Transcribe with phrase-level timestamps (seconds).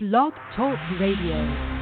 [0.00, 1.77] Blog Talk Radio.